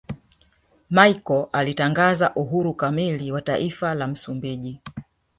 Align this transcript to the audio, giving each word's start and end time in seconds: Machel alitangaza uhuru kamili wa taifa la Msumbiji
Machel 0.89 1.47
alitangaza 1.51 2.35
uhuru 2.35 2.73
kamili 2.73 3.31
wa 3.31 3.41
taifa 3.41 3.95
la 3.95 4.07
Msumbiji 4.07 4.81